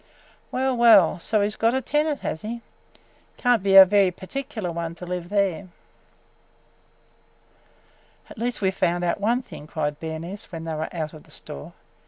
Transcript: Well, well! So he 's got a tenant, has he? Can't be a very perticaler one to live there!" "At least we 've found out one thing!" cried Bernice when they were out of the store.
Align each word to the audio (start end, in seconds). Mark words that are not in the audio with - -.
Well, 0.51 0.75
well! 0.75 1.19
So 1.19 1.41
he 1.41 1.47
's 1.49 1.55
got 1.55 1.75
a 1.75 1.79
tenant, 1.83 2.21
has 2.21 2.41
he? 2.41 2.61
Can't 3.37 3.61
be 3.61 3.75
a 3.75 3.85
very 3.85 4.09
perticaler 4.09 4.73
one 4.73 4.95
to 4.95 5.05
live 5.05 5.29
there!" 5.29 5.67
"At 8.27 8.39
least 8.39 8.61
we 8.63 8.71
've 8.71 8.75
found 8.75 9.03
out 9.03 9.19
one 9.21 9.43
thing!" 9.43 9.67
cried 9.67 9.99
Bernice 9.99 10.51
when 10.51 10.63
they 10.63 10.73
were 10.73 10.89
out 10.91 11.13
of 11.13 11.25
the 11.25 11.29
store. 11.29 11.73